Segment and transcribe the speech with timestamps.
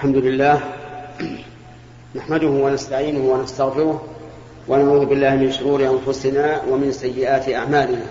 [0.00, 0.60] الحمد لله
[2.16, 4.02] نحمده ونستعينه ونستغفره
[4.68, 8.06] ونعوذ بالله من شرور أنفسنا ومن سيئات أعمالنا.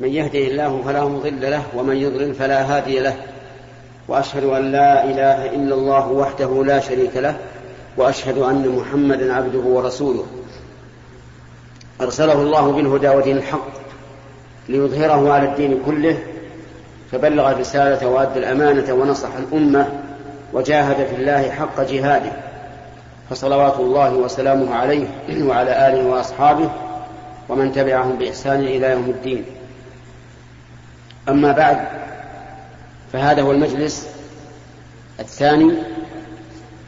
[0.00, 3.16] من يهده الله فلا مضل له ومن يضلل فلا هادي له.
[4.08, 7.36] وأشهد أن لا إله إلا الله وحده لا شريك له
[7.96, 10.26] وأشهد أن محمدا عبده ورسوله.
[12.00, 13.68] أرسله الله بالهدى ودين الحق
[14.68, 16.18] ليظهره على الدين كله
[17.12, 20.10] فبلغ الرسالة وأدى الأمانة ونصح الأمة
[20.52, 22.32] وجاهد في الله حق جهاده
[23.30, 25.06] فصلوات الله وسلامه عليه
[25.42, 26.70] وعلى آله وأصحابه
[27.48, 29.44] ومن تبعهم بإحسان إلى يوم الدين.
[31.28, 31.78] أما بعد
[33.12, 34.08] فهذا هو المجلس
[35.20, 35.72] الثاني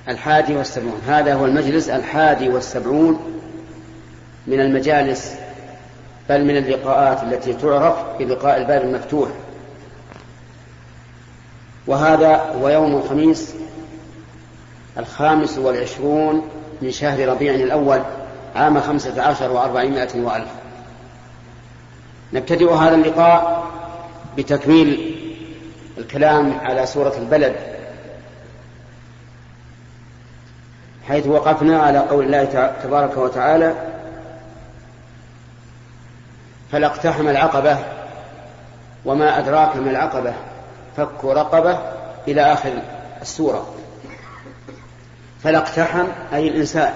[0.09, 1.01] الحادي والسبعون.
[1.07, 3.21] هذا هو المجلس الحادي والسبعون
[4.47, 5.35] من المجالس
[6.29, 9.29] بل من اللقاءات التي تعرف بلقاء الباب المفتوح.
[11.87, 13.55] وهذا هو يوم الخميس
[14.99, 16.49] الخامس والعشرون
[16.83, 18.03] من شهر ربيع الأول
[18.57, 20.49] عام خمسة عشر وأربعمائة وألف.
[22.33, 23.67] نبتدئ هذا اللقاء
[24.37, 25.19] بتكميل
[25.99, 27.57] الكلام على سورة البلد
[31.09, 32.45] حيث وقفنا على قول الله
[32.85, 33.75] تبارك وتعالى
[36.73, 37.79] فلا اقتحم العقبة
[39.05, 40.33] وما أدراك ما العقبة؟
[40.97, 41.79] فك رقبة
[42.29, 42.83] إلى آخر
[43.23, 43.75] السورة.
[45.43, 46.95] فلا اقتحم أي الإنسان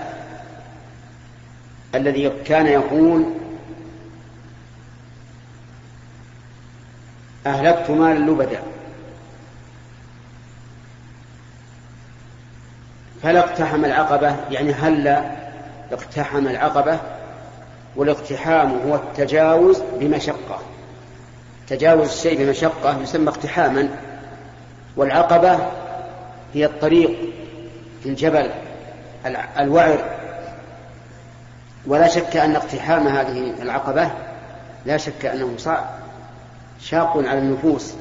[1.94, 3.24] الذي كان يقول
[7.46, 8.62] أهلكت مالا لبدا.
[13.22, 15.30] فلا اقتحم العقبة يعني هلا
[15.92, 16.98] اقتحم العقبة؟
[17.96, 20.60] والاقتحام هو التجاوز بمشقة.
[21.68, 23.88] تجاوز الشيء بمشقة يسمى اقتحاما
[24.96, 25.58] والعقبة
[26.54, 27.10] هي الطريق
[28.02, 28.50] في الجبل
[29.58, 30.04] الوعر.
[31.86, 34.10] ولا شك أن اقتحام هذه العقبة
[34.86, 35.84] لا شك أنه صعب
[36.80, 37.94] شاق على النفوس.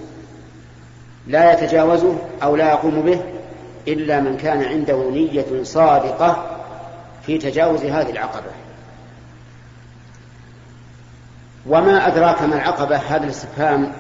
[1.28, 3.22] لا يتجاوزه أو لا يقوم به
[3.88, 6.58] إلا من كان عنده نية صادقة
[7.26, 8.52] في تجاوز هذه العقبة.
[11.70, 13.92] وما أدراك ما العقبة؟ هذا الاستفهام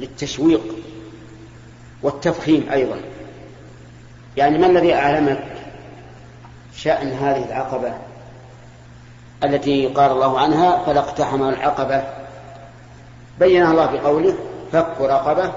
[0.00, 0.62] للتشويق
[2.02, 2.96] والتفخيم أيضا.
[4.36, 5.44] يعني ما الذي أعلمك
[6.76, 7.92] شأن هذه العقبة
[9.44, 12.02] التي قال الله عنها؟ فلا اقتحم العقبة.
[13.40, 14.34] بينها الله بقوله
[14.72, 15.52] فك رقبة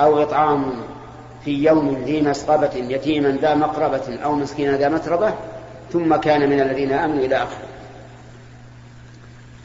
[0.00, 0.72] أو إطعام
[1.44, 5.34] في يوم ذي مسقبة يتيما ذا مقربة أو مسكينا ذا متربة
[5.92, 7.66] ثم كان من الذين آمنوا إلى آخره.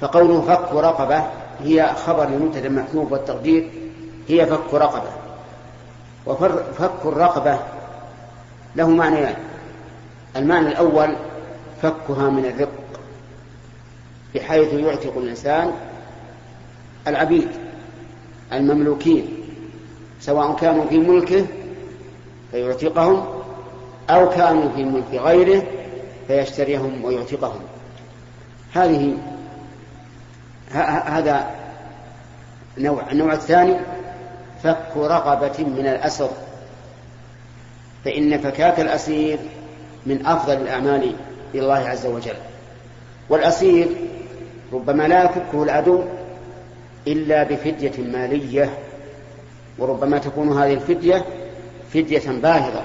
[0.01, 1.23] فقوله فك رقبة
[1.63, 3.69] هي خبر لمنتدى محذوف والتقدير
[4.27, 5.09] هي فك رقبة.
[6.25, 7.59] وفك الرقبة
[8.75, 9.35] له معنيان.
[10.35, 11.15] المعنى الأول
[11.81, 12.69] فكها من الرق
[14.35, 15.71] بحيث يعتق الإنسان
[17.07, 17.47] العبيد
[18.53, 19.27] المملوكين
[20.21, 21.45] سواء كانوا في ملكه
[22.51, 23.25] فيعتقهم
[24.09, 25.63] أو كانوا في ملك غيره
[26.27, 27.59] فيشتريهم ويعتقهم.
[28.73, 29.17] هذه
[30.71, 31.49] هذا
[32.77, 33.75] نوع النوع الثاني
[34.63, 36.29] فك رقبة من الأسر.
[38.05, 39.39] فإن فكاك الأسير
[40.05, 41.15] من أفضل الأعمال
[41.53, 42.35] لله عز وجل.
[43.29, 43.87] والأسير
[44.73, 46.03] ربما لا يفكه العدو
[47.07, 48.77] إلا بفدية مالية
[49.77, 51.25] وربما تكون هذه الفدية
[51.93, 52.83] فدية باهظة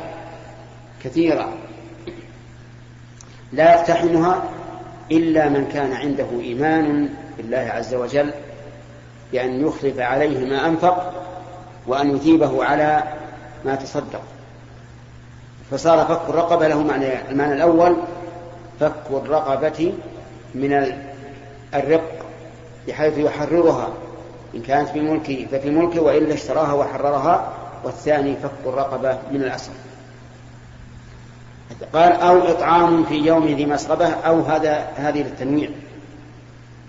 [1.05, 1.53] كثيرة.
[3.53, 4.43] لا يقتحمها
[5.10, 8.31] إلا من كان عنده إيمان بالله عز وجل
[9.32, 11.12] بأن يخلف عليه ما أنفق
[11.87, 13.03] وأن يثيبه على
[13.65, 14.22] ما تصدق.
[15.70, 17.97] فصار فك الرقبة له معنى المعنى الأول
[18.81, 19.94] فك الرقبة
[20.54, 20.94] من
[21.75, 22.25] الرق
[22.88, 23.88] بحيث يحررها
[24.54, 27.53] إن كانت في ملكه ففي ملكه وإلا اشتراها وحررها
[27.84, 29.72] والثاني فك الرقبة من الأسر
[31.92, 35.71] قال أو إطعام في يوم ذي مسغبة أو هذا هذه للتنويع.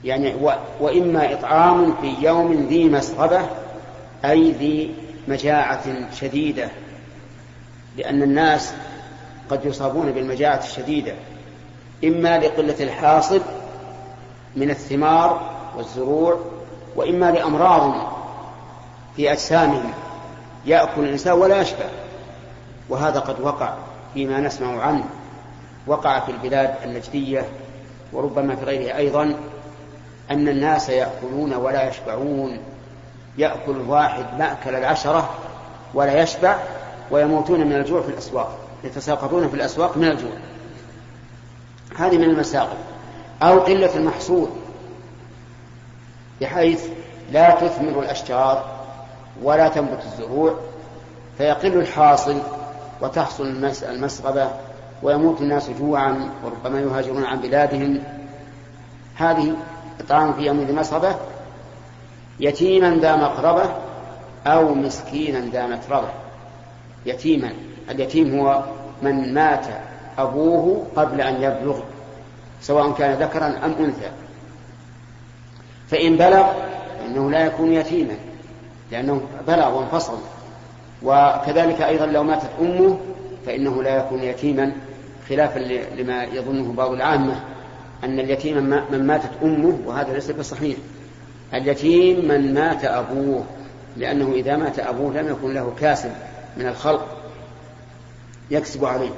[0.04, 3.42] يعني و وإما إطعام في يوم ذي مسغبة
[4.26, 4.96] أي ذي
[5.28, 6.70] مجاعة شديدة.
[7.98, 8.74] لأن الناس
[9.50, 11.14] قد يصابون بالمجاعة الشديدة.
[12.04, 13.42] إما لقلة الحاصل
[14.56, 16.40] من الثمار والزروع
[16.96, 17.94] وإما لأمراض
[19.16, 19.94] في أجسامهم.
[20.66, 21.86] يأكل الإنسان ولا يشبع.
[22.90, 23.74] وهذا قد وقع.
[24.16, 25.04] فيما نسمع عنه
[25.88, 27.46] وقع في البلاد النجدية
[28.14, 29.36] وربما في غيرها أيضا
[30.32, 32.60] أن الناس يأكلون ولا يشبعون.
[33.38, 35.30] يأكل الواحد مأكل العشرة
[35.94, 36.58] ولا يشبع
[37.12, 40.38] ويموتون من الجوع في الأسواق يتساقطون في الأسواق من الجوع.
[41.98, 42.78] هذه من المساقط.
[43.42, 44.50] أو قلة المحصول
[46.42, 46.86] بحيث
[47.32, 48.66] لا تثمر الأشجار
[49.44, 50.56] ولا تنبت الزروع
[51.38, 52.42] فيقل الحاصل
[53.02, 54.50] وتحصل المسغبة
[55.04, 58.04] ويموت الناس جوعا وربما يهاجرون عن بلادهم.
[59.16, 59.54] هذه
[60.00, 61.16] إطعام في يوم ذي مسغبة.
[62.40, 63.70] يتيما ذا مقربة
[64.48, 66.10] أو مسكينا ذا متربة.
[67.06, 67.54] يتيما.
[67.90, 68.64] اليتيم هو
[69.02, 69.66] من مات
[70.18, 71.80] أبوه قبل أن يبلغ
[72.62, 74.12] سواء كان ذكرا أم أنثى.
[75.88, 76.46] فإن بلغ
[77.00, 78.16] فإنه لا يكون يتيما
[78.92, 80.18] لأنه بلغ وانفصل.
[81.04, 82.98] وكذلك أيضا لو ماتت أمه
[83.46, 84.72] فإنه لا يكون يتيما
[85.30, 85.60] خلافا
[85.98, 87.40] لما يظنه بعض العامة
[88.04, 90.78] أن اليتيم من ماتت أمه وهذا ليس بصحيح.
[91.54, 93.44] اليتيم من مات أبوه
[93.98, 96.12] لأنه إذا مات أبوه لم يكن له كاسب
[96.58, 97.06] من الخلق
[98.52, 99.12] يكسب عليه.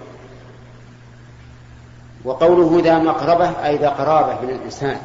[2.25, 4.97] وقوله ذا مقربة أي ذا قرابة من الإنسان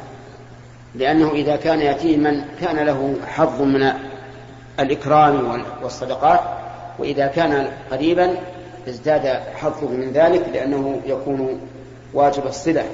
[0.95, 3.93] لأنه إذا كان يتيما كان له حظ من
[4.79, 6.39] الإكرام والصدقات
[6.99, 8.35] وإذا كان قريبا
[8.89, 11.61] ازداد حظه من ذلك لأنه يكون
[12.13, 12.85] واجب الصلة.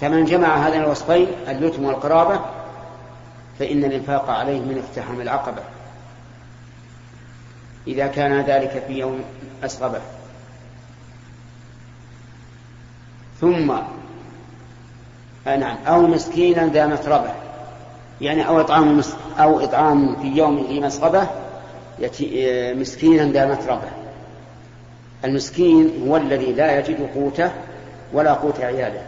[0.00, 2.40] فمن جمع هذين الوصفين اليتم والقرابة
[3.58, 5.62] فإن الإنفاق عليه من اقتحام العقبة.
[7.86, 9.24] إذا كان ذلك في يوم
[9.64, 10.00] أسغبه
[13.40, 13.70] ثم
[15.46, 17.34] آه نعم أو مسكينا ذا متربة.
[18.20, 19.02] يعني أو إطعام
[19.38, 21.28] أو إطعام في يوم ذي مسغبة
[22.80, 23.88] مسكينا ذا متربة.
[25.24, 27.50] المسكين هو الذي لا يجد قوته
[28.12, 29.02] ولا قوت عياله.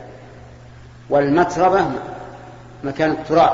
[1.11, 1.91] والمتربة
[2.85, 3.53] مكان التراب.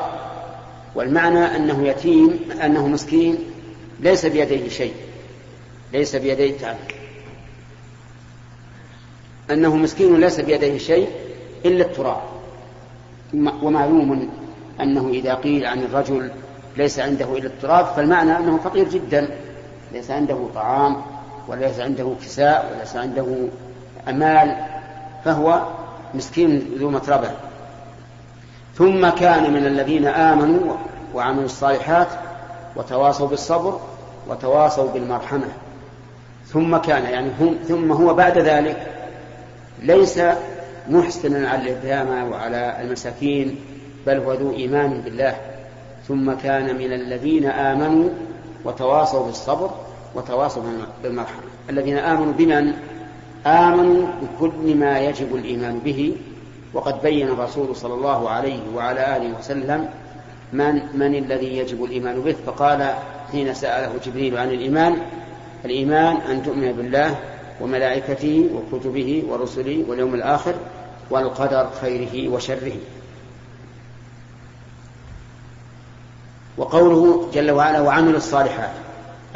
[0.95, 3.39] والمعنى أنه يتيم أنه مسكين
[4.01, 4.95] ليس بيديه شيء.
[5.93, 6.77] ليس بيديه تعب.
[9.51, 11.09] أنه مسكين ليس بيديه شيء
[11.65, 12.23] إلا التراب.
[13.35, 14.31] ومعلوم
[14.81, 16.31] أنه إذا قيل عن الرجل
[16.77, 19.29] ليس عنده إلا التراب فالمعنى أنه فقير جدا.
[19.93, 21.03] ليس عنده طعام
[21.49, 23.27] وليس عنده كساء وليس عنده
[24.09, 24.57] أمال
[25.25, 25.63] فهو
[26.15, 27.31] مسكين ذو متربة.
[28.75, 30.75] ثم كان من الذين آمنوا
[31.15, 32.09] وعملوا الصالحات
[32.77, 33.81] وتواصوا بالصبر
[34.29, 35.49] وتواصوا بالمرحمة.
[36.47, 38.87] ثم كان يعني هم ثم هو بعد ذلك
[39.83, 40.21] ليس
[40.89, 43.61] محسنا على اليتامى وعلى المساكين
[44.07, 45.52] بل هو ذو إيمان بالله.
[46.09, 48.09] ثم كان من الذين آمنوا
[48.65, 49.71] وتواصوا بالصبر
[50.15, 50.63] وتواصوا
[51.03, 51.43] بالمرحمة.
[51.71, 52.73] الذين آمنوا بمن؟
[53.47, 56.17] آمنوا بكل ما يجب الإيمان به
[56.75, 59.89] وقد بين الرسول صلى الله عليه وعلى آله وسلم
[60.53, 62.37] من من الذي يجب الإيمان به.
[62.47, 62.95] فقال
[63.33, 64.97] حين سأله جبريل عن الإيمان
[65.65, 67.17] الإيمان أن تؤمن بالله
[67.61, 70.55] وملائكته وكتبه ورسله واليوم الآخر
[71.11, 72.73] والقدر خيره وشره.
[76.57, 78.71] وقوله جل وعلا وعملوا الصالحات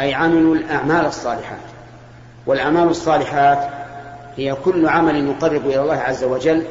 [0.00, 1.58] أي عملوا الأعمال الصالحات.
[2.46, 3.68] والأعمال الصالحات
[4.36, 6.62] هي كل عمل يقرب إلى الله عز وجل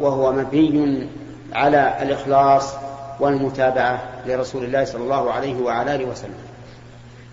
[0.00, 1.08] وهو مبني
[1.52, 2.74] على الإخلاص
[3.20, 6.34] والمتابعة لرسول الله صلى الله عليه وعلى آله وسلم.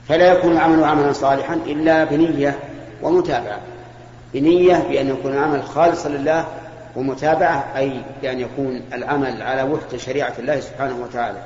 [0.07, 2.59] فلا يكون العمل عملا صالحا إلا بنية
[3.01, 3.59] ومتابعة.
[4.33, 6.45] بنية بأن يكون العمل خالصا لله
[6.95, 11.37] ومتابعة أي بأن يكون العمل على وفق شريعة الله سبحانه وتعالى.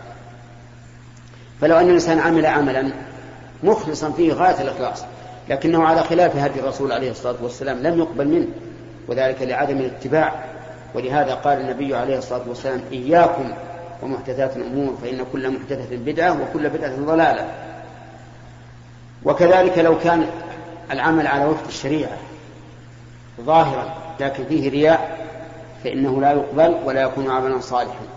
[1.62, 2.92] فلو أن الإنسان عمل عملا
[3.64, 5.04] مخلصا فيه غاية الإخلاص
[5.50, 8.48] لكنه على خلاف هدي الرسول عليه الصلاة والسلام لم يقبل منه
[9.08, 10.34] وذلك لعدم الاتباع.
[10.96, 13.54] ولهذا قال النبي عليه الصلاة والسلام إياكم
[14.04, 17.48] ومحدثات الأمور فإن كل محدثة بدعة وكل بدعة ضلالة.
[19.26, 20.28] وكذلك لو كان
[20.92, 22.18] العمل على وفق الشريعة
[23.42, 25.28] ظاهرا لكن فيه رياء
[25.84, 28.15] فإنه لا يقبل ولا يكون عملا صالحا.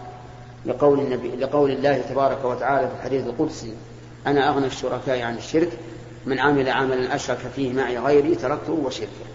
[0.69, 3.75] لقول النبي لقول الله تبارك وتعالى في الحديث القدسي
[4.27, 5.73] أنا أغنى الشركاء عن الشرك
[6.27, 9.29] من عمل عملا أشرك فيه معي غيري تركته وشركه.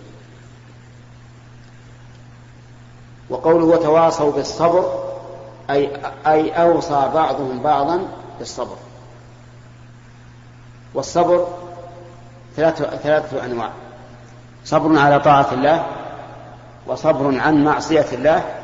[3.29, 5.03] وقوله وتواصوا بالصبر
[5.69, 5.89] أي
[6.27, 8.07] أي أوصى بعضهم بعضا
[8.39, 8.77] بالصبر.
[10.93, 11.47] والصبر
[12.55, 13.69] ثلاثة, ثلاثة أنواع
[14.65, 15.85] صبر على طاعة الله
[16.87, 18.62] وصبر عن معصية الله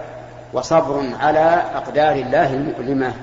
[0.53, 3.13] وصبر على أقدار الله المؤلمة.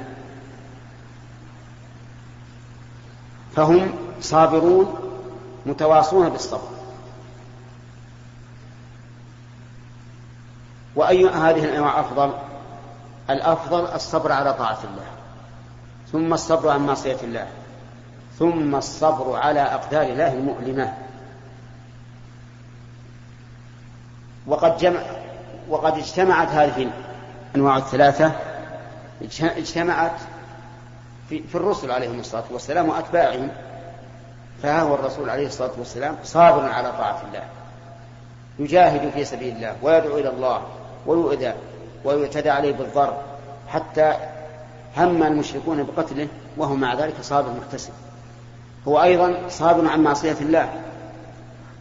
[3.56, 4.94] فهم صابرون
[5.66, 6.68] متواصون بالصبر.
[10.96, 12.32] وأي هذه الأنواع أفضل؟
[13.30, 15.06] الأفضل الصبر على طاعة الله.
[16.12, 17.46] ثم الصبر عن معصية الله.
[18.38, 20.94] ثم الصبر على أقدار الله المؤلمة.
[24.46, 25.00] وقد جمع
[25.68, 26.90] وقد اجتمعت هذه
[27.56, 28.32] الأنواع الثلاثة
[29.42, 30.12] اجتمعت
[31.28, 33.48] في, في الرسل عليهم الصلاة والسلام وأتباعهم
[34.62, 37.42] فها هو الرسول عليه الصلاة والسلام صابر على طاعة الله
[38.58, 40.62] يجاهد في سبيل الله ويدعو إلى الله
[41.06, 41.54] ويؤذى
[42.04, 43.16] ويعتدى عليه بالضرب
[43.68, 44.14] حتى
[44.96, 47.92] هم المشركون بقتله وهو مع ذلك صابر محتسب
[48.88, 50.72] هو أيضا صابر عن معصية الله.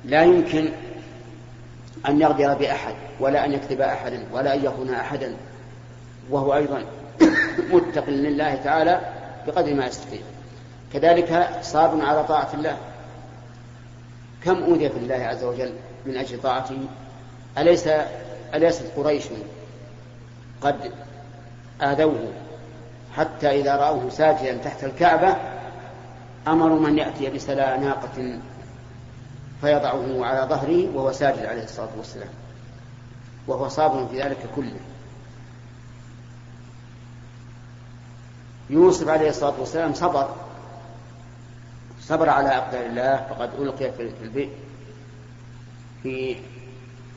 [0.06, 0.70] لا يمكن
[2.08, 5.36] أن يغدر بأحد ولا أن يكذب أحدا ولا أن يخون أحدا.
[6.30, 6.86] وهو أيضا
[7.72, 9.02] متق لله تعالى
[9.48, 10.22] بقدر ما يستطيع.
[10.94, 12.78] كذلك صابر على طاعة الله.
[14.44, 15.74] كم أوذي في الله عز وجل
[16.06, 16.78] من أجل طاعته؟
[17.58, 17.90] أليس
[18.54, 19.24] أليست قريش
[20.62, 20.92] قد
[21.82, 22.34] آذوه
[23.16, 25.36] حتى إذا رأوه ساجدا تحت الكعبة
[26.48, 28.40] أمروا من يأتي بسلا ناقة
[29.62, 32.30] فيضعه على ظهره وهو ساجد عليه الصلاة والسلام.
[33.48, 34.80] وهو صابر في ذلك كله.
[38.70, 40.30] يوسف عليه الصلاة والسلام صبر.
[42.02, 44.50] صبر على أقدار الله فقد ألقي في البئر
[46.04, 46.36] في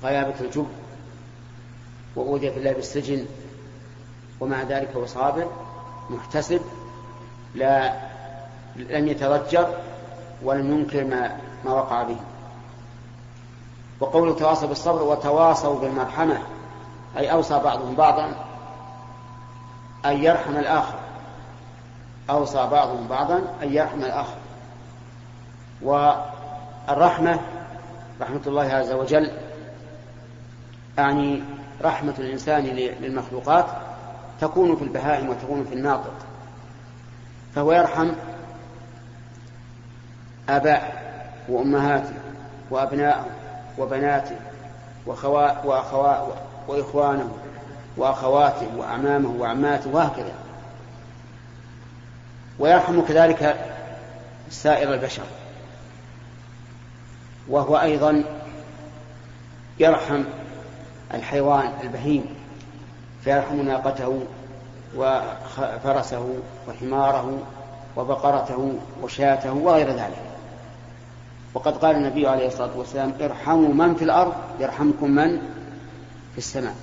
[0.03, 0.67] غيابة الجب
[2.17, 3.27] وأوذي في الله بالسجن
[4.41, 5.51] ومع ذلك هو صابر
[6.11, 6.61] محتسب
[7.55, 7.93] لا
[8.77, 9.75] لم يتضجر
[10.43, 12.17] ولم ينكر ما ما وقع به.
[14.01, 16.39] وقوله تواصوا بالصبر وتواصوا بالمرحمة
[17.17, 18.45] أي أوصى بعضهم بعضا
[20.05, 20.98] أن يرحم الآخر.
[22.31, 24.37] أوصى بعضهم بعضا أن يرحم الآخر
[25.83, 27.41] والرحمة
[28.21, 29.31] رحمة الله عز وجل
[30.99, 31.43] أعني
[31.83, 32.65] رحمة الإنسان
[33.01, 33.67] للمخلوقات
[34.41, 36.15] تكون في البهائم وتكون في الناطق.
[37.55, 38.13] فهو يرحم
[40.49, 41.09] آباء
[41.49, 42.15] وأمهاته
[42.71, 43.27] وأبناءه
[43.79, 44.37] وبناته
[45.07, 46.33] وخوا وأخوا
[46.69, 47.31] وإخوانه
[47.97, 50.33] وأخواته وأعمامه وعماته وهكذا.
[52.59, 53.57] ويرحم كذلك
[54.51, 55.23] سائر البشر.
[57.49, 58.25] وهو أيضا
[59.79, 60.25] يرحم
[61.15, 62.25] الحيوان البهيم
[63.25, 64.23] فيرحم ناقته
[64.97, 66.35] وفرسه
[66.69, 67.39] وحماره
[67.97, 70.23] وبقرته وشاته وغير ذلك.
[71.55, 75.39] وقد قال النبي عليه الصلاة والسلام ارحموا من في الأرض يرحمكم من
[76.33, 76.75] في السماء.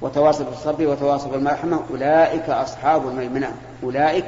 [0.00, 3.52] وتواصل بالصبر وتواصل بالمرحمة أولئك أصحاب الميمنة
[3.82, 4.24] أولئك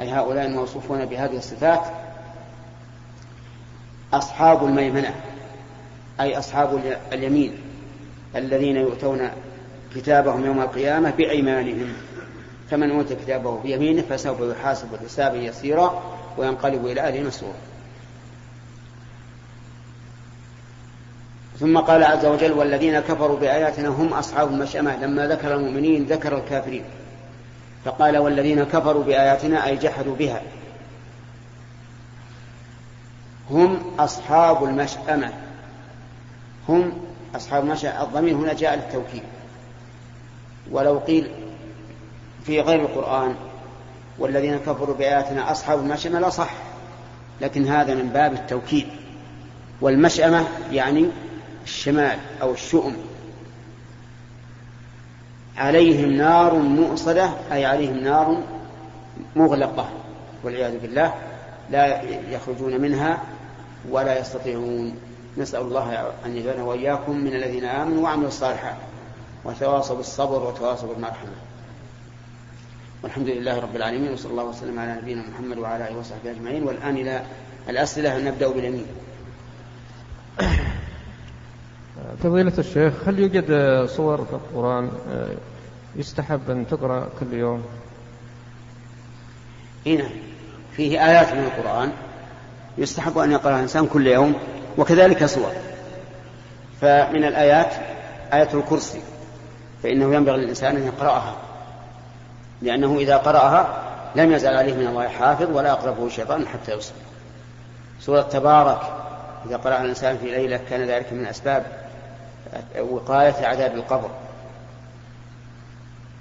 [0.00, 1.80] أي هؤلاء الموصوفون بهذه الصفات
[4.12, 5.14] أصحاب الميمنة
[6.20, 7.52] أي أصحاب اليمين
[8.36, 9.30] الذين يؤتون
[9.94, 11.92] كتابهم يوم القيامة بأيمانهم.
[12.70, 16.02] فمن أوتي كتابه بيمينه فسوف يحاسب حسابا يسيرا
[16.38, 17.54] وينقلب إلى أهله مسرورا
[21.60, 24.96] ثم قال عز وجل والذين كفروا بآياتنا هم أصحاب المشأمة.
[24.96, 26.84] لما ذكر المؤمنين ذكر الكافرين.
[27.88, 30.42] فقال والذين كفروا بآياتنا أي جحدوا بها.
[33.50, 35.32] هم أصحاب المشأمة.
[36.68, 36.92] هم
[37.36, 38.02] أصحاب المشأمة.
[38.02, 39.22] الضمير هنا جاء للتوكيد.
[40.70, 41.30] ولو قيل
[42.44, 43.34] في غير القرآن
[44.18, 46.50] والذين كفروا بآياتنا أصحاب المشأمة لا صح.
[47.40, 48.88] لكن هذا من باب التوكيد.
[49.80, 51.06] والمشأمة يعني
[51.64, 52.96] الشمال أو الشؤم.
[55.58, 58.42] عليهم نار مؤصدة أي عليهم نار
[59.36, 59.88] مغلقة
[60.44, 61.14] والعياذ بالله
[61.70, 63.22] لا يخرجون منها
[63.90, 64.94] ولا يستطيعون.
[65.36, 68.76] نسأل الله أن يجعلنا وإياكم من الذين آمنوا وعملوا الصالحات.
[69.44, 71.30] وتواصوا بالصبر وتواصوا بالمرحمة.
[73.02, 76.62] والحمد لله رب العالمين وصلى الله وسلم على نبينا محمد وعلى آله وصحبه أجمعين.
[76.62, 77.22] والآن إلى
[77.68, 78.86] الأسئلة نبدأ باليمين؟
[82.22, 83.46] فضيلة الشيخ هل يوجد
[83.86, 84.90] صور في القرآن
[85.96, 87.64] يستحب أن تقرأ كل يوم؟
[89.86, 90.08] هنا
[90.76, 91.92] فيه آيات من القرآن
[92.78, 94.34] يستحب أن يقرأها الإنسان كل يوم
[94.78, 95.52] وكذلك صور.
[96.80, 97.72] فمن الآيات
[98.32, 99.00] آية الكرسي
[99.82, 101.36] فإنه ينبغي للإنسان أن يقرأها
[102.62, 103.82] لأنه إذا قرأها
[104.16, 106.96] لم يزل عليه من الله حافظ ولا يقربه شيطان حتى يصبح
[108.00, 108.80] سورة تبارك
[109.46, 111.87] إذا قرأها الإنسان في ليلة كان ذلك من أسباب
[112.80, 114.10] وقاية عذاب القبر.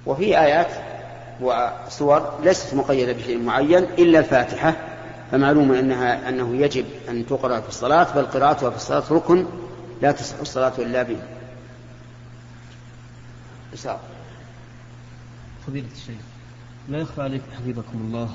[0.05, 0.67] وفي آيات
[1.41, 4.75] وسور ليست مقيدة بشيء معين إلا الفاتحة
[5.31, 9.45] فمعلوم أنها أنه يجب أن تقرأ في الصلاة بل قراءتها في الصلاة ركن
[10.01, 11.17] لا تصح الصلاة إلا به.
[15.67, 16.21] فضيلة الشيخ
[16.89, 18.29] لا يخفى عليكم حفظكم الله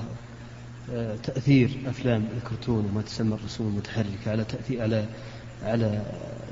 [0.92, 5.04] آه، تأثير أفلام الكرتون وما تسمى الرسوم المتحركة على تأثير على
[5.64, 6.02] على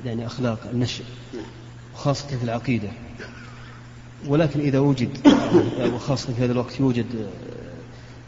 [0.05, 1.03] يعني أخلاق النشء
[1.93, 2.89] وخاصة في العقيدة
[4.27, 5.17] ولكن إذا وجد
[5.93, 7.29] وخاصة في هذا الوقت يوجد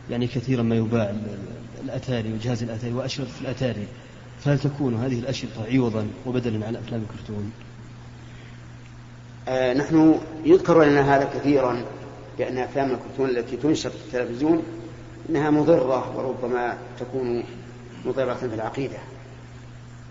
[0.09, 1.15] يعني كثيرا ما يباع
[1.83, 3.87] الأتاري وجهاز الأتاري وأشرطة الأتاري
[4.43, 7.51] فهل تكون هذه الأشرطة عوضا وبدلا عن أفلام الكرتون؟
[9.47, 11.85] آه نحن يذكر لنا هذا كثيرا
[12.37, 14.63] بأن أفلام الكرتون التي تنشر في التلفزيون
[15.29, 17.43] إنها مضرة وربما تكون
[18.05, 18.97] مضرة في العقيدة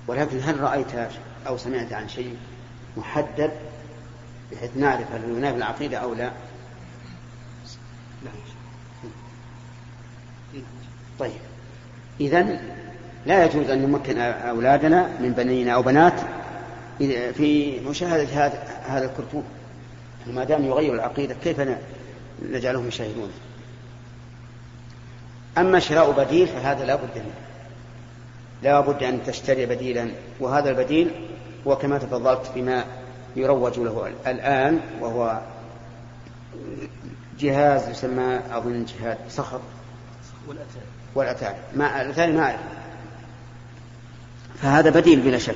[0.06, 0.86] ولكن هل رأيت
[1.46, 2.36] أو سمعت عن شيء
[2.96, 3.50] محدد
[4.52, 6.30] بحيث نعرف هل ينافي العقيدة أو لا؟
[11.18, 11.40] طيب.
[12.20, 12.60] إذا
[13.26, 16.20] لا يجوز أن نمكن أولادنا من بنينا أو بنات
[17.34, 19.44] في مشاهدة هذا هذا الكرتون.
[20.26, 21.56] ما دام يغير العقيدة كيف
[22.42, 23.30] نجعلهم يشاهدون؟
[25.58, 27.51] أما شراء بديل فهذا لا بد منه.
[28.62, 30.08] لا بد أن تشتري بديلا
[30.40, 31.10] وهذا البديل
[31.66, 32.84] هو كما تفضلت بما
[33.36, 35.40] يروج له الآن وهو
[37.38, 39.60] جهاز يسمى أظن جهاز صخر
[40.48, 42.60] والأتاري والأتاري ما الأتاري ما أعرف.
[44.62, 45.54] فهذا بديل بلا شك.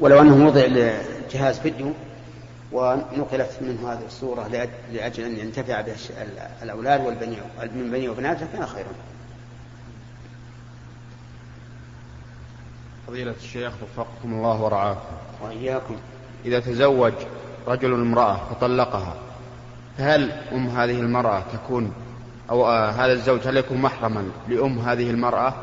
[0.00, 1.92] ولو أنه وضع لجهاز فيديو
[2.72, 4.48] ونقلت منه هذه الصورة
[4.92, 5.94] لأجل أن ينتفع به
[6.62, 7.36] الأولاد والبني
[7.74, 8.88] من بني وبناته كان خيرا.
[13.06, 15.00] فضيلة الشيخ وفقكم الله ورعاكم.
[15.42, 15.96] وإياكم.
[16.44, 17.12] إذا تزوج
[17.68, 19.14] رجل امرأة فطلقها
[19.98, 21.92] فهل أم هذه المرأة تكون
[22.50, 25.54] أو آه هذا الزوج هل يكون محرما لأم هذه المرأة؟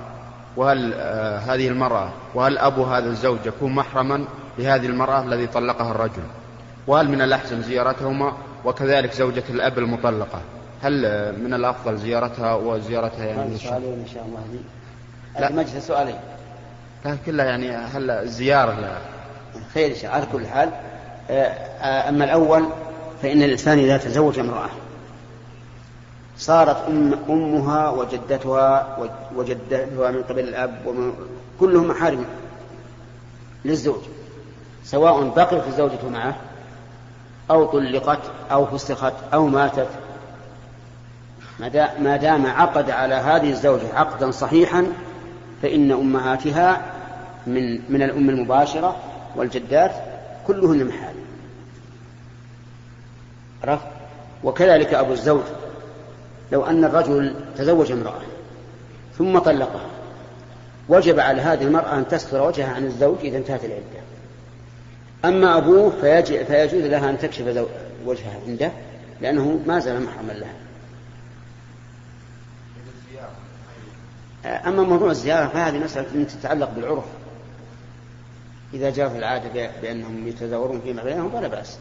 [0.57, 4.25] وهل آه هذه المرأة وهل أبو هذا الزوج يكون محرما
[4.59, 6.23] لهذه المرأة الذي طلقها الرجل؟
[6.87, 8.33] وهل من الأحسن زيارتهما؟
[8.65, 10.41] وكذلك زوجة الأب المطلقة
[10.83, 14.43] هل آه من الأفضل زيارتها وزيارتها يعني؟ سؤالين إن شاء الله.
[15.39, 15.51] لا.
[15.51, 16.15] مجلس سؤالين.
[17.05, 18.97] لا كلها يعني هل الزيارة لا
[19.73, 20.69] خير إن شاء على كل حال.
[21.29, 22.65] آه، أما الأول
[23.21, 24.69] فإن الإنسان إذا تزوج امرأة
[26.37, 28.97] صارت أم أمها وجدتها
[29.35, 31.13] وجدتها من قبل الأب ومن
[31.59, 32.25] كلهم محارم
[33.65, 34.01] للزوج
[34.83, 36.35] سواء بقيت الزوجة معه
[37.51, 38.19] أو طلقت
[38.51, 39.89] أو فسخت أو ماتت.
[41.99, 44.87] ما دام عقد على هذه الزوجة عقدا صحيحا
[45.61, 46.92] فإن أمهاتها
[47.47, 48.95] من من الأم المباشرة
[49.35, 49.91] والجدات
[50.47, 51.23] كلهن محارم
[53.63, 53.85] عرفت؟
[54.43, 55.43] وكذلك أبو الزوج
[56.51, 58.21] لو أن الرجل تزوج امرأة
[59.17, 59.87] ثم طلقها
[60.89, 64.03] وجب على هذه المرأة أن تستر وجهها عن الزوج إذا انتهت العدة.
[65.25, 65.89] أما أبوه
[66.47, 67.65] فيجوز لها أن تكشف
[68.05, 68.71] وجهها عنده
[69.21, 70.53] لأنه ما زال محرما لها.
[74.67, 77.05] أما موضوع الزيارة فهذه مسألة تتعلق بالعرف.
[78.73, 81.77] إذا جرت العادة بأنهم يتزاورون فيما بينهم فلا بأس.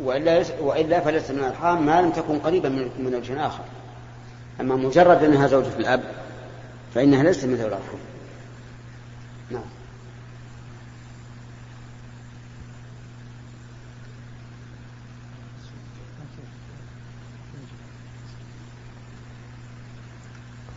[0.00, 3.64] وإلا, وإلا فليس من الأرحام ما لم تكن قريبا من وجه آخر.
[4.60, 6.02] أما مجرد أنها زوجة الأب
[6.94, 7.98] فإنها ليست مثل الأرحام
[9.50, 9.62] نعم.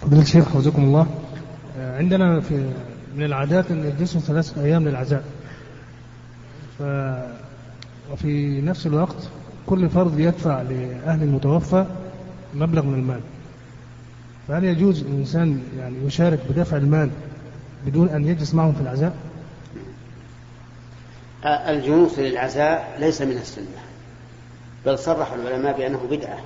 [0.01, 1.07] فضيلة الشيخ حفظكم الله.
[1.77, 2.73] عندنا في
[3.15, 5.23] من العادات أن يجلسوا ثلاثة أيام للعزاء.
[6.79, 6.83] ف
[8.11, 9.29] وفي نفس الوقت
[9.65, 11.85] كل فرد يدفع لأهل المتوفى
[12.53, 13.19] مبلغ من المال.
[14.47, 17.09] فهل يجوز الإنسان يعني يشارك بدفع المال
[17.85, 19.15] بدون أن يجلس معهم في العزاء؟
[21.45, 23.83] الجلوس للعزاء ليس من السنة
[24.85, 26.39] بل صرح العلماء بأنه بدعة.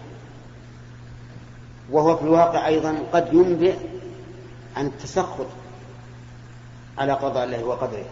[1.92, 3.76] وهو في الواقع أيضا قد ينبئ
[4.78, 5.48] عن التسخط
[6.98, 8.06] على قضاء الله وقدره.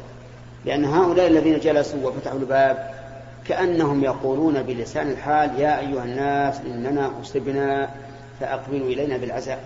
[0.65, 2.95] لأن هؤلاء الذين جلسوا وفتحوا الباب
[3.47, 7.89] كأنهم يقولون بلسان الحال يا أيها الناس إننا أصبنا
[8.39, 9.59] فأقبلوا إلينا بالعزاء.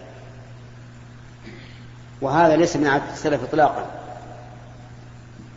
[2.21, 3.85] وهذا ليس من عادة السلف إطلاقا.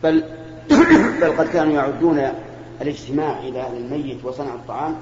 [0.02, 0.24] بل
[1.20, 2.32] بل قد كانوا يعدون
[2.80, 4.96] الاجتماع إلى أهل الميت وصنع الطعام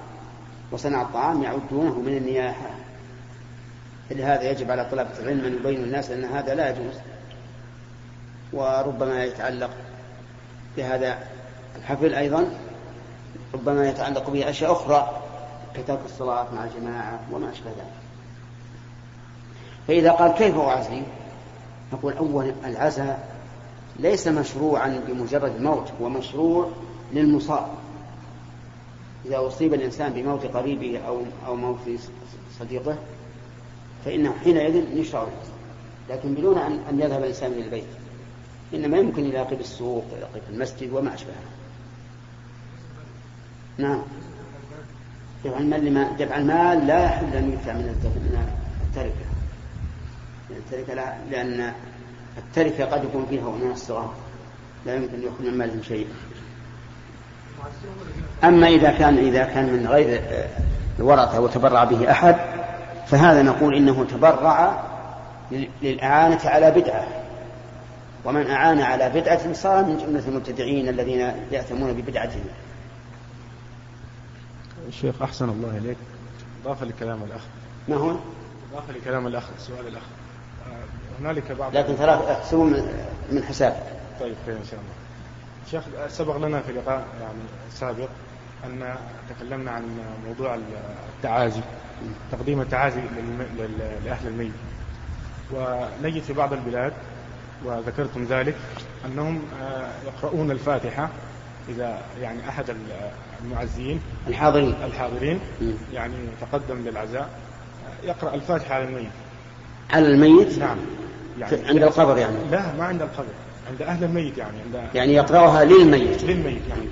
[0.72, 2.70] وصنع الطعام يعدونه من النياحة.
[4.10, 6.94] لهذا يجب على طلبة العلم أن يبينوا الناس أن هذا لا يجوز.
[8.52, 9.70] وربما يتعلق
[10.76, 11.18] بهذا
[11.76, 12.50] الحفل أيضا
[13.54, 15.22] ربما يتعلق به أشياء أخرى
[15.74, 18.00] كترك الصلاة مع الجماعة وما أشبه ذلك.
[19.88, 21.02] فإذا قال كيف أعزي؟
[21.92, 23.28] نقول أولا العزاء
[23.98, 26.68] ليس مشروعا بمجرد الموت هو مشروع
[27.12, 27.66] للمصاب.
[29.26, 31.78] إذا أصيب الإنسان بموت قريبه أو أو موت
[32.58, 32.96] صديقه
[34.04, 35.26] فإنه حينئذ يشرع
[36.10, 37.84] لكن بدون أن يذهب الإنسان إلى البيت.
[38.74, 41.34] إنما يمكن يلاقي بالسوق يلاقي في المسجد وما أشبهه.
[43.78, 44.02] نعم.
[45.44, 48.44] دفع المال لما دفع المال لا يحل أن يدفع من
[48.88, 49.30] التركة.
[50.50, 51.72] التركة لا لأن
[52.38, 54.14] التركة قد يكون فيها أناس صغار
[54.86, 56.06] لا يمكن يأخذ من مالهم شيء.
[58.44, 60.22] أما إذا كان إذا كان من غير
[60.98, 62.36] الورثة وتبرع به أحد
[63.06, 64.84] فهذا نقول إنه تبرع
[65.82, 67.19] للإعانة على بدعة.
[68.24, 71.20] ومن أعان على بدعة صار من جملة المبتدعين الذين
[71.52, 72.44] يأثمون ببدعتهم.
[74.88, 75.96] الشيخ أحسن الله إليك.
[76.64, 77.40] إضافة لكلام الأخ.
[77.88, 78.16] ما هو؟
[78.72, 80.02] إضافة لكلام الأخ سؤال الأخ.
[81.20, 82.64] هنالك بعض لكن ترى احسبوا
[83.32, 83.82] من حساب.
[84.20, 84.92] طيب خير إن شاء الله.
[85.70, 87.38] شيخ سبق لنا في لقاء يعني
[87.72, 88.08] سابق
[88.64, 88.94] أن
[89.28, 90.58] تكلمنا عن موضوع
[91.16, 91.60] التعازي
[92.32, 93.00] تقديم التعازي
[94.04, 94.52] لأهل الميت.
[95.52, 96.92] ونجد في بعض البلاد
[97.64, 98.56] وذكرتم ذلك
[99.06, 99.42] أنهم
[100.06, 101.08] يقرؤون الفاتحة
[101.68, 102.64] إذا يعني أحد
[103.44, 104.74] المعزين الحاضرين.
[104.84, 105.40] الحاضرين
[105.92, 107.28] يعني تقدم للعزاء.
[108.04, 109.10] يقرأ الفاتحة على الميت.
[109.90, 110.76] على الميت؟ نعم.
[111.40, 113.32] يعني عند القبر يعني؟ لا ما عند القبر
[113.70, 116.24] عند أهل الميت يعني عند يعني يقرأها للميت.
[116.24, 116.88] للميت يعني.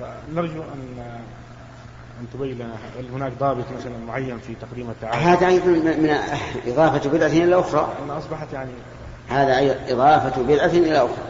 [0.00, 0.98] فنرجو أن
[2.20, 5.18] أن تبين لنا هل هناك ضابط مثلا معين في تقديم التعاون.
[5.18, 6.16] هذا أيضا من
[6.66, 8.70] إضافة بدعة إلى أخرى أن أصبحت يعني
[9.28, 11.28] هذا إضافة بدعة إلى أخرى.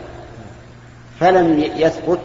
[1.20, 2.20] فلم يثبت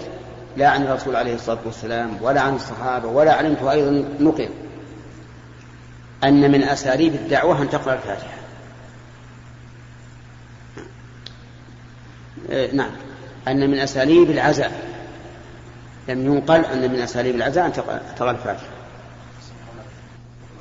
[0.57, 4.49] لا عن الرسول عليه الصلاة والسلام ولا عن الصحابة ولا علمته أيضا نقل
[6.23, 8.33] أن من أساليب الدعوة أن تقرأ الفاتحة.
[12.49, 12.91] إيه، نعم.
[13.47, 14.71] أن من أساليب العزاء.
[16.07, 17.73] لم ينقل أن من أساليب العزاء أن
[18.15, 18.67] تقرأ الفاتحة.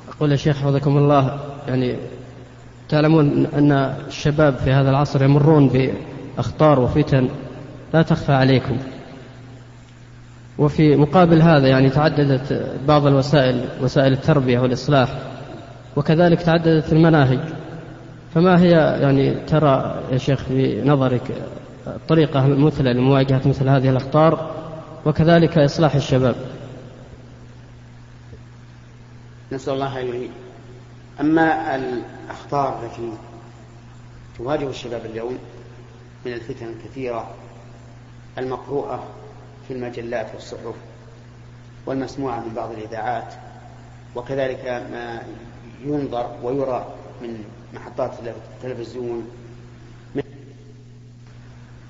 [0.09, 1.97] أقول يا شيخ حفظكم الله يعني
[2.89, 3.71] تعلمون أن
[4.07, 5.69] الشباب في هذا العصر يمرون
[6.37, 7.29] بأخطار وفتن
[7.93, 8.77] لا تخفى عليكم.
[10.57, 15.19] وفي مقابل هذا يعني تعددت بعض الوسائل وسائل التربية والإصلاح
[15.95, 17.39] وكذلك تعددت المناهج.
[18.33, 21.31] فما هي يعني ترى يا شيخ في نظرك
[21.87, 24.51] الطريقة المثلى لمواجهة مثل هذه الأخطار
[25.05, 26.35] وكذلك إصلاح الشباب؟
[29.51, 30.27] نسأل الله أن
[31.19, 33.11] أما الأخطار التي
[34.37, 35.37] تواجه الشباب اليوم
[36.25, 37.35] من الفتن الكثيرة
[38.37, 39.07] المقروءة
[39.67, 40.75] في المجلات والصحف
[41.85, 43.33] والمسموعة من بعض الإذاعات
[44.15, 45.21] وكذلك ما
[45.85, 48.11] ينظر ويرى من محطات
[48.63, 49.27] التلفزيون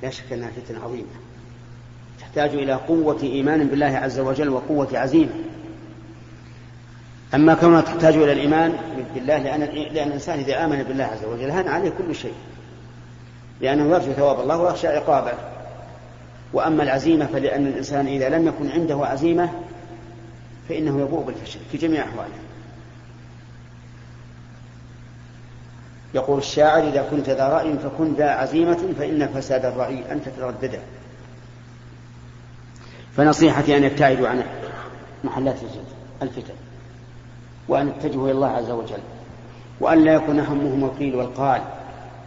[0.04, 1.08] لا شك أنها فتن عظيمة
[2.20, 5.32] تحتاج إلى قوة إيمان بالله عز وجل وقوة عزيمة.
[7.36, 8.74] أما كونها تحتاج إلى الإيمان
[9.14, 9.62] بالله لأن,
[9.94, 12.34] لأن الإنسان إذا آمن بالله عز وجل هان عليه كل شيء
[13.62, 15.34] لأنه يرجو ثواب الله ويخشى عقابه.
[16.54, 19.50] وأما العزيمة فلأن الإنسان إذا لم يكن عنده عزيمة
[20.70, 22.34] فإنه يبوء بالفشل في جميع أحواله.
[26.14, 30.80] يقول الشاعر إذا كنت ذا رأي فكن ذا عزيمة فإن فساد الرأي أن تتردده.
[33.18, 34.44] فنصيحتي أن يبتعدوا عن
[35.24, 35.58] محلات
[36.22, 36.54] الفتن.
[37.68, 39.02] وأن يتجهوا إلى الله عز وجل.
[39.80, 41.62] وأن لا يكون همهم القيل والقال.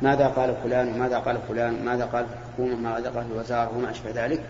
[0.02, 4.40] ماذا قال فلان وماذا قال فلان؟ ماذا قال الحكومة ماذا قال الوزارة وما أشبه ذلك.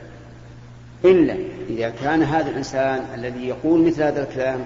[1.05, 1.37] إلا
[1.69, 4.61] إذا كان هذا الإنسان الذي يقول مثل هذا الكلام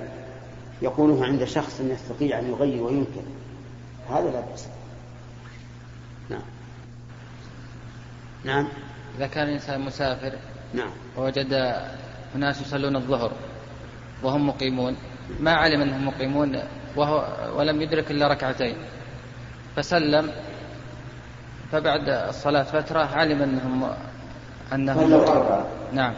[0.82, 3.22] يقوله عند شخص يستطيع أن يغير وينكر.
[4.10, 4.66] هذا لا بأس
[6.30, 6.42] نعم.
[8.44, 8.68] نعم.
[9.18, 10.32] إذا كان الإنسان مسافر
[10.74, 10.90] نعم.
[11.16, 11.74] ووجد
[12.36, 13.32] أناس يصلون الظهر
[14.22, 14.96] وهم مقيمون
[15.40, 16.58] ما علم أنهم مقيمون
[16.96, 17.24] وهو
[17.56, 18.76] ولم يدرك إلا ركعتين.
[19.76, 20.30] فسلم.
[21.72, 23.90] فبعد الصلاة فترة علم أنهم
[24.72, 25.24] أنهم
[25.92, 26.14] نعم.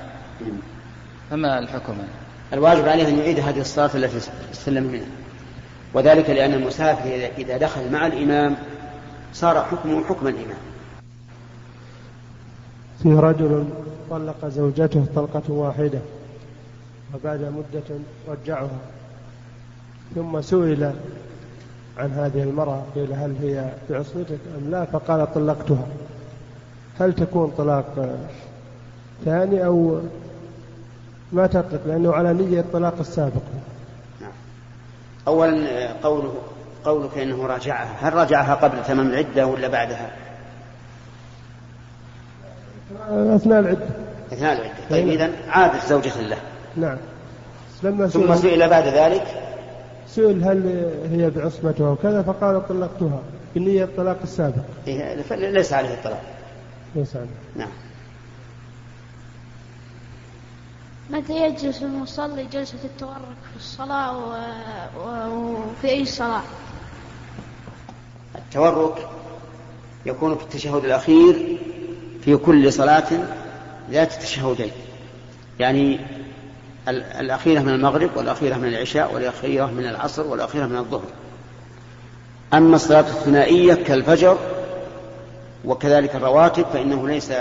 [1.30, 1.98] فما الحكم؟
[2.52, 4.20] الواجب عليه أن يعيد هذه الصلاة التي
[4.52, 5.06] سلم منها.
[5.94, 8.56] وذلك لأن المسافر إذا دخل مع الإمام
[9.32, 10.58] صار حكمه حكم الإمام.
[13.02, 13.64] في رجل
[14.10, 15.98] طلق زوجته طلقة واحدة
[17.14, 17.98] وبعد مدة
[18.28, 18.78] رجعها.
[20.14, 20.92] ثم سئل
[21.98, 25.86] عن هذه المرأة قيل هل هي في عصمتك؟ أم لا فقال طلقتها.
[27.00, 28.16] هل تكون طلاق
[29.24, 30.00] ثاني أو
[31.32, 33.42] ما تطلق؟ لأنه على نية الطلاق السابق.
[34.20, 34.30] نعم.
[35.28, 36.34] أولا قوله
[36.84, 38.08] قولك إنه راجعها.
[38.08, 40.10] هل راجعها قبل تمام العدة ولا بعدها؟
[43.10, 43.86] أثناء العدة.
[44.32, 44.74] أثناء العدة.
[44.90, 46.38] طيب إذا عادت زوجة له.
[46.76, 46.96] نعم.
[47.82, 49.51] لما ثم سئل بعد ذلك
[50.08, 53.22] سئل هل هي بعصمتها وكذا فقال طلقتها
[53.54, 54.62] بنية الطلاق السابق.
[54.86, 56.22] إيه، ليس عليه الطلاق.
[56.94, 57.26] ليس عليه.
[57.56, 57.70] نعم.
[61.10, 64.34] متى يجلس المصلي جلسة التورك في الصلاة و...
[64.98, 66.42] وفي أي صلاة؟
[68.34, 69.08] التورك
[70.06, 71.58] يكون في التشهد الأخير
[72.24, 73.08] في كل صلاة
[73.90, 74.70] ذات تشهدين.
[75.60, 76.00] يعني
[76.88, 81.10] الأخيرة من المغرب والأخيرة من العشاء والأخيرة من العصر والأخيرة من الظهر.
[82.54, 84.38] أما الصلاة الثنائية كالفجر
[85.64, 87.32] وكذلك الرواتب فإنه ليس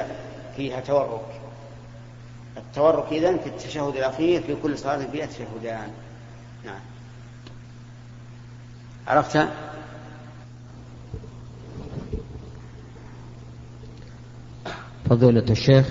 [0.56, 1.22] فيها تورك.
[2.58, 5.92] التورك إذن في التشهد الأخير في كل صلاة فيها تشهدان.
[6.66, 6.80] نعم.
[9.08, 9.48] عرفت؟
[15.10, 15.86] فضيلة الشيخ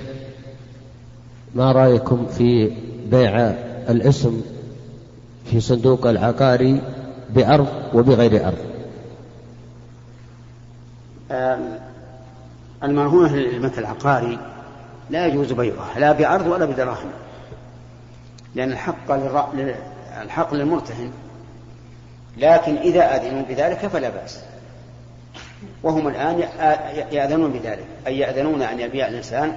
[1.55, 2.77] ما رأيكم في
[3.11, 3.37] بيع
[3.89, 4.43] الاسم
[5.51, 6.83] في صندوق العقاري
[7.31, 8.59] بأرض وبغير أرض.
[12.83, 14.39] المرهونة للمثل العقاري
[15.11, 17.11] لا يجوز بيعها لا بأرض ولا بدراهم.
[18.55, 19.11] لأن الحق
[20.23, 21.11] الحق للمرتهن
[22.37, 24.41] لكن إذا أذنوا بذلك فلا بأس.
[25.83, 26.39] وهم الآن
[27.13, 29.53] يأذنون بذلك أي يأذنون أن يبيع الإنسان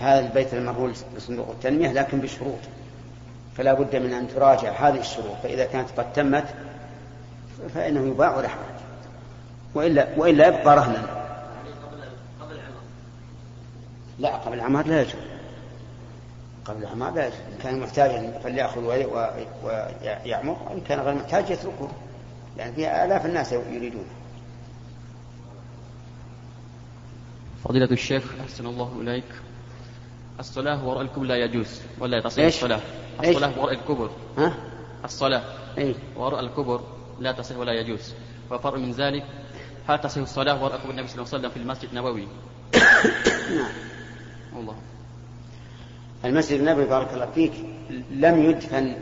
[0.00, 2.58] هذا البيت المرهون لصندوق التنمية لكن بشروط.
[3.56, 6.54] فلا بد من أن تراجع هذه الشروط فإذا كانت قد تمت
[7.74, 8.80] فإنه يباع ولا حرج.
[9.74, 11.26] وإلا وإلا يبقى رهنا.
[14.18, 15.14] لا قبل العمار لا يجوز.
[16.64, 17.38] قبل العمار لا يجوز.
[17.38, 21.88] إن كان محتاجا فليأخذ ويعمر وإن كان غير محتاج يتركه
[22.56, 24.04] لأن فيها آلاف الناس يريدون.
[27.64, 29.24] فضيلة الشيخ أحسن الله إليك.
[30.40, 32.80] الصلاة وراء الكبر لا يجوز ولا تصح الصلاة.
[33.24, 34.10] الصلاة وراء الكبر.
[34.38, 34.54] ها؟
[35.04, 35.42] الصلاة
[35.78, 36.80] أي؟ وراء الكبر
[37.20, 38.14] لا تصح ولا يجوز.
[38.50, 39.24] وفرق من ذلك
[39.88, 42.28] هل تصح الصلاة وراء كبر النبي صلى الله عليه وسلم في المسجد النبوي.
[43.56, 43.72] نعم
[44.56, 44.76] الله
[46.24, 47.52] المسجد النبوي بارك الله فيك
[48.10, 48.96] لم يدفن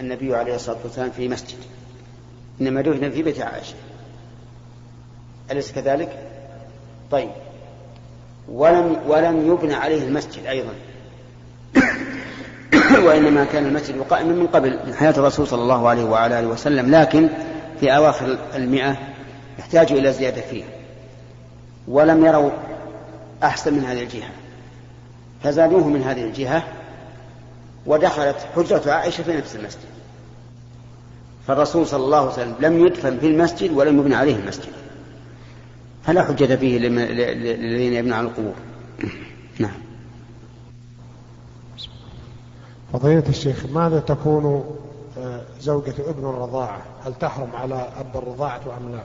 [0.00, 1.58] النبي عليه الصلاة والسلام في مسجد
[2.60, 3.74] إنما دفن في بيت عائشة.
[5.50, 6.30] أليس كذلك؟
[7.10, 7.47] طيب.
[8.52, 10.72] ولم ولم يبنى عليه المسجد أيضا.
[13.06, 16.94] وإنما كان المسجد قائما من قبل من حياة الرسول صلى الله عليه وعلى آله وسلم
[16.94, 17.28] لكن
[17.80, 18.96] في أواخر المئة
[19.60, 20.64] احتاجوا إلى زيادة فيه.
[21.88, 22.50] ولم يروا
[23.42, 24.30] أحسن من هذه الجهة.
[25.42, 26.62] فزادوه من هذه الجهة
[27.86, 29.88] ودخلت حجرة عائشة في نفس المسجد.
[31.46, 34.77] فالرسول صلى الله عليه وسلم لم يدفن في المسجد ولم يبنى عليه المسجد.
[36.02, 38.54] فلا حجة فيه للذين يبنون على القبور.
[39.58, 39.88] نعم.
[42.92, 44.64] فضيلة الشيخ ماذا تكون
[45.18, 49.02] آه، زوجة ابن الرضاعة؟ هل تحرم على أب الرضاعة أم لا؟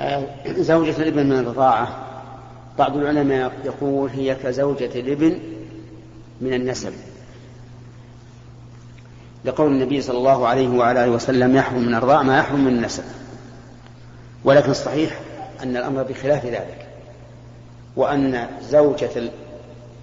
[0.00, 2.06] آه، زوجة الابن من الرضاعة
[2.78, 5.38] بعض العلماء يقول هي كزوجة الابن
[6.40, 6.92] من النسب.
[9.44, 13.04] لقول النبي صلى الله عليه وعلى آله وسلم يحرم من الرضاع ما يحرم من النسب.
[14.44, 15.20] ولكن الصحيح
[15.62, 16.86] أن الأمر بخلاف ذلك
[17.96, 19.30] وأن زوجة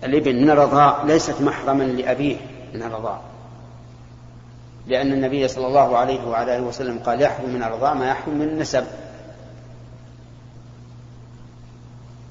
[0.03, 2.37] الإبن من الرضاع ليست محرما لأبيه
[2.73, 3.21] من الرضاع
[4.87, 8.47] لأن النبي صلى الله عليه وعلى آله وسلم قال يحرم من الرضاع ما يحرم من
[8.47, 8.83] النسب.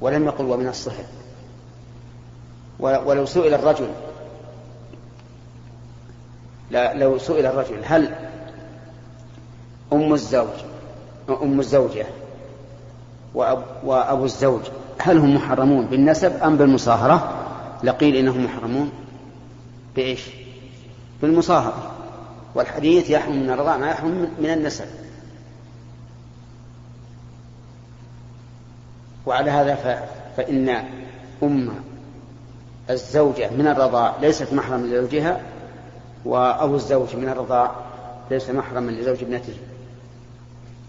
[0.00, 1.04] ولم يقل ومن الصهر
[2.78, 3.88] ولو سئل الرجل
[6.70, 8.14] لو سئل الرجل هل
[9.92, 10.75] أم الزوج
[11.30, 12.06] أم الزوجة
[13.34, 14.60] وأب وأبو الزوج.
[14.98, 17.32] هل هم محرمون بالنسب أم بالمصاهرة؟
[17.84, 18.90] لقيل إنهم محرمون.
[19.96, 20.30] بإيش؟
[21.22, 21.92] بالمصاهرة.
[22.54, 24.86] والحديث يحرم من الرضاع ما يحرم من النسب.
[29.26, 30.04] وعلى هذا
[30.36, 30.68] فإن
[31.42, 31.70] أم
[32.90, 35.40] الزوجة من الرضاع ليست محرم لزوجها
[36.24, 37.70] وأبو الزوج من الرضاع
[38.30, 39.54] ليس محرما لزوج ابنته.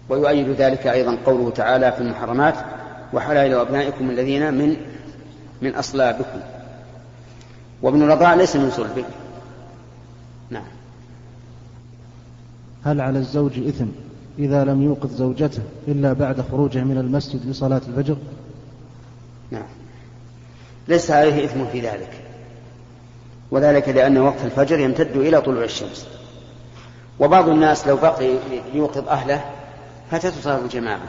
[0.08, 2.54] ويؤيد ذلك أيضا قوله تعالى في المحرمات
[3.12, 4.76] وحلائل أبنائكم الذين من
[5.62, 6.40] من أصلابكم.
[7.82, 9.04] وابن الرضاع ليس من صلبك
[10.50, 10.64] نعم.
[12.84, 13.86] هل على الزوج إثم
[14.38, 18.16] إذا لم يوقظ زوجته إلا بعد خروجه من المسجد لصلاة الفجر؟
[19.50, 19.66] نعم.
[20.88, 22.10] ليس عليه إثم في ذلك.
[23.50, 26.06] وذلك لأن وقت الفجر يمتد إلى طلوع الشمس.
[27.20, 28.34] وبعض الناس لو بقي
[28.72, 29.44] ليوقظ أهله
[30.10, 31.08] فاتته صلاة الجماعة.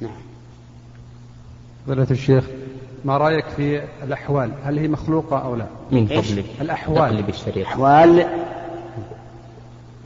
[0.00, 0.10] نعم.
[1.86, 2.44] فضيلة الشيخ
[3.04, 7.24] ما رأيك في الأحوال؟ هل هي مخلوقة أو لا؟ من؟ فضلك الأحوال.
[7.62, 8.28] أحوال؟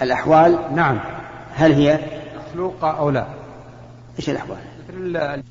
[0.03, 1.01] الأحوال؟ نعم.
[1.55, 2.01] هل هي
[2.37, 3.27] مخلوقة أو لا؟
[4.19, 5.43] إيش الأحوال؟ مثل